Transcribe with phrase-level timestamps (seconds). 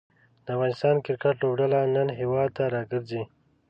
[0.45, 3.23] د افغانستان کریکټ لوبډله نن هیواد ته راګرځي.